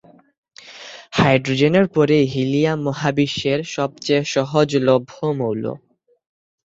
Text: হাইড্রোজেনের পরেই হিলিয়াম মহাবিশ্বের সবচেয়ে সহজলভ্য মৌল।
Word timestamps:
হাইড্রোজেনের 1.13 1.85
পরেই 1.95 2.25
হিলিয়াম 2.33 2.79
মহাবিশ্বের 2.87 3.59
সবচেয়ে 3.75 4.23
সহজলভ্য 4.33 5.11
মৌল। 5.39 5.63